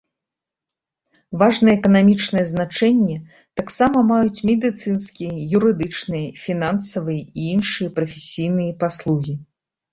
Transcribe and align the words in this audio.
Важнае 1.43 1.73
эканамічнае 1.79 2.43
значэнне 2.53 3.17
таксама 3.61 3.97
маюць 4.13 4.43
медыцынскія, 4.53 5.33
юрыдычныя, 5.61 6.27
фінансавыя 6.47 7.21
і 7.45 7.49
іншыя 7.55 7.97
прафесійныя 8.01 8.71
паслугі. 8.85 9.41